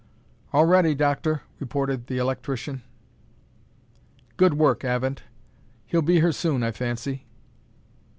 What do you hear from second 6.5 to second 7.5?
I fancy."